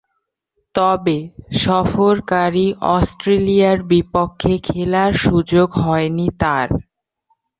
[0.75, 1.17] তবে
[1.59, 2.67] সফরকারী
[2.91, 6.67] অস্ট্রেলিয়ার বিপক্ষে খেলার সুযোগ হয়নি তার।